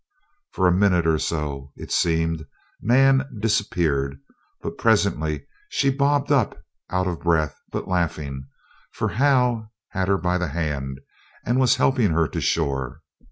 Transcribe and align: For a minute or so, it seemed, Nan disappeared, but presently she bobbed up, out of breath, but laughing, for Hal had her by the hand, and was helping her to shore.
For 0.53 0.65
a 0.67 0.71
minute 0.71 1.05
or 1.05 1.19
so, 1.19 1.71
it 1.75 1.91
seemed, 1.91 2.47
Nan 2.81 3.21
disappeared, 3.39 4.19
but 4.63 4.79
presently 4.79 5.45
she 5.69 5.91
bobbed 5.91 6.31
up, 6.31 6.57
out 6.89 7.05
of 7.05 7.21
breath, 7.21 7.61
but 7.71 7.87
laughing, 7.87 8.47
for 8.93 9.09
Hal 9.09 9.71
had 9.89 10.07
her 10.07 10.17
by 10.17 10.39
the 10.39 10.47
hand, 10.47 11.01
and 11.45 11.59
was 11.59 11.75
helping 11.75 12.13
her 12.13 12.27
to 12.29 12.41
shore. 12.41 13.03